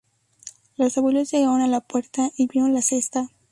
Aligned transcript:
Los 0.77 0.97
abuelos 0.97 1.29
llegaron 1.29 1.61
a 1.61 1.67
la 1.67 1.79
puerta 1.79 2.31
y 2.35 2.47
vieron 2.47 2.73
la 2.73 2.81
cesta. 2.81 3.29